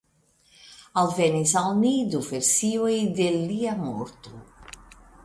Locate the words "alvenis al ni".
1.01-1.91